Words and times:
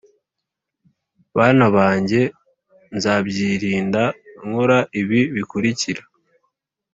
bana 1.37 1.65
banjye 1.75 2.21
nzabyirinda 2.95 4.03
nkora 4.45 4.77
ibi 5.01 5.19
bikurikira 5.35 6.01